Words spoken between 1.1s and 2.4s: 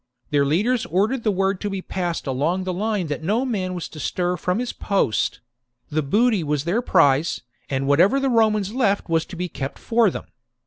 the word to be passed